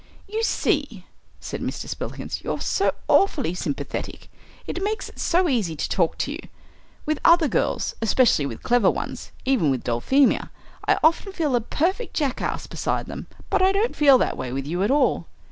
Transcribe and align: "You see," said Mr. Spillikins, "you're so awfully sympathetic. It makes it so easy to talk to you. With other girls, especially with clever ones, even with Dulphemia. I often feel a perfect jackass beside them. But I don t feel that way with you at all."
"You 0.27 0.41
see," 0.41 1.05
said 1.39 1.61
Mr. 1.61 1.87
Spillikins, 1.87 2.43
"you're 2.43 2.59
so 2.59 2.91
awfully 3.07 3.53
sympathetic. 3.53 4.31
It 4.65 4.81
makes 4.83 5.09
it 5.09 5.19
so 5.19 5.47
easy 5.47 5.75
to 5.75 5.87
talk 5.87 6.17
to 6.17 6.31
you. 6.31 6.39
With 7.05 7.19
other 7.23 7.47
girls, 7.47 7.93
especially 8.01 8.47
with 8.47 8.63
clever 8.63 8.89
ones, 8.89 9.31
even 9.45 9.69
with 9.69 9.83
Dulphemia. 9.83 10.49
I 10.87 10.97
often 11.03 11.33
feel 11.33 11.55
a 11.55 11.61
perfect 11.61 12.15
jackass 12.15 12.65
beside 12.65 13.05
them. 13.05 13.27
But 13.51 13.61
I 13.61 13.71
don 13.73 13.89
t 13.89 13.93
feel 13.93 14.17
that 14.17 14.37
way 14.37 14.51
with 14.51 14.65
you 14.65 14.81
at 14.81 14.89
all." 14.89 15.27